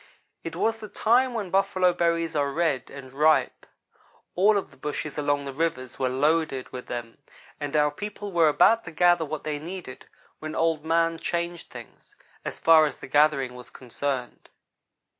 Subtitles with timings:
[0.43, 3.67] "It was the time when buffalo berries are red and ripe.
[4.33, 7.19] All of the bushes along the rivers were loaded with them,
[7.59, 10.07] and our people were about to gather what they needed,
[10.39, 14.49] when Old man changed things, as far as the gathering was concerned.